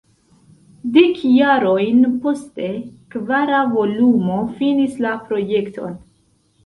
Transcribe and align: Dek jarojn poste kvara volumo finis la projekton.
Dek 0.95 1.19
jarojn 1.31 1.99
poste 2.25 2.71
kvara 3.17 3.61
volumo 3.75 4.41
finis 4.59 4.97
la 5.07 5.13
projekton. 5.29 5.95